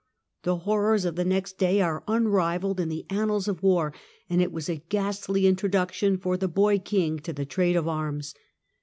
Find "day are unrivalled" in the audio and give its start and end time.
1.59-2.79